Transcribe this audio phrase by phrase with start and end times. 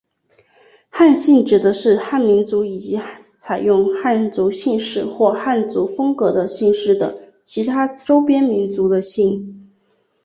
[0.89, 2.99] 汉姓指的是汉民族以及
[3.37, 9.69] 采用汉族姓氏或汉族风格的姓氏的其他周边民族的姓。